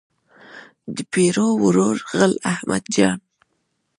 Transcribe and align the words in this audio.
د 0.95 0.97
پیرو 1.11 1.47
ورور 1.63 1.97
غل 2.17 2.33
احمد 2.53 2.83
جان. 2.95 3.19